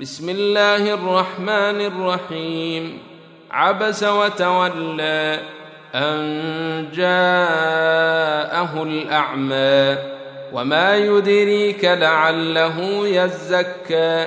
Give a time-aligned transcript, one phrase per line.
[0.00, 2.98] بسم الله الرحمن الرحيم
[3.50, 5.40] عبس وتولى
[5.94, 9.98] ان جاءه الاعمى
[10.52, 14.26] وما يدريك لعله يزكى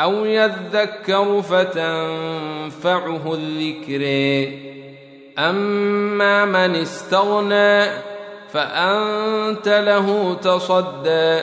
[0.00, 4.02] أو يذكر فتنفعه الذكر
[5.38, 7.84] اما من استغنى
[8.52, 11.42] فانت له تصدى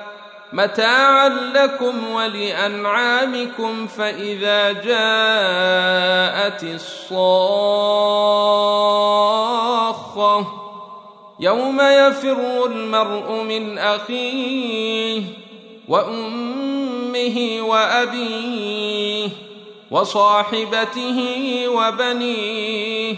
[0.53, 7.51] متاعا لكم ولأنعامكم فإذا جاءت الصاخة
[11.39, 15.23] يوم يفر المرء من أخيه
[15.87, 19.29] وأمه وأبيه
[19.91, 21.19] وصاحبته
[21.67, 23.15] وبنيه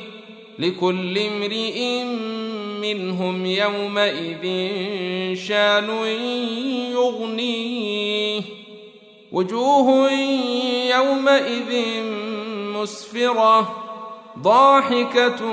[0.59, 2.03] لكل امرئ
[2.83, 4.43] منهم يومئذ
[5.35, 5.89] شان
[6.91, 8.41] يغنيه.
[9.31, 10.11] وجوه
[10.95, 12.03] يومئذ
[12.73, 13.83] مسفرة
[14.39, 15.45] ضاحكة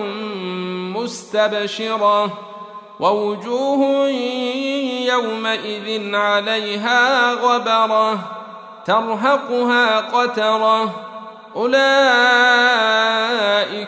[0.97, 2.39] مستبشرة.
[3.01, 4.09] ووجوه
[5.09, 8.19] يومئذ عليها غبرة
[8.87, 11.07] ترهقها قترة.
[11.57, 13.20] أولئك